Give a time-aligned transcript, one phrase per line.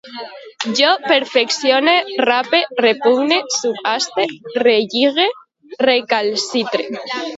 [0.77, 1.93] Jo perfeccione,
[2.29, 4.25] rape, repugne, subhaste,
[4.69, 5.29] relligue,
[5.91, 6.89] recalcitre